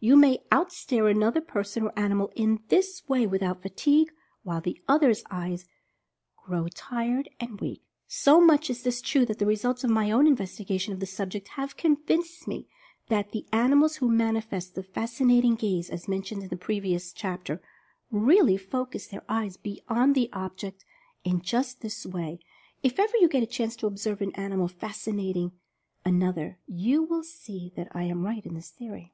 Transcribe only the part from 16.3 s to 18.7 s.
in a previous chapter) really